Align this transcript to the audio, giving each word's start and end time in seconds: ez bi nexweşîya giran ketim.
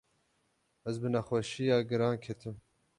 ez 0.89 0.95
bi 1.01 1.07
nexweşîya 1.13 1.77
giran 1.89 2.17
ketim. 2.23 2.55